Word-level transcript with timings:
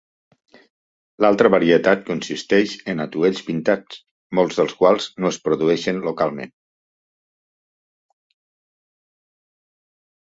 L'altra 1.23 1.49
varietat 1.55 1.99
consisteix 2.07 2.71
en 2.93 3.03
atuells 3.03 3.43
pintats, 3.49 3.99
molts 4.39 4.57
dels 4.61 4.73
quals 4.79 5.09
no 5.25 5.31
es 5.33 5.39
produeixen 5.49 5.99
localment. 6.07 6.55